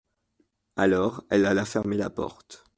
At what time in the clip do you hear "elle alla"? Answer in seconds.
1.29-1.63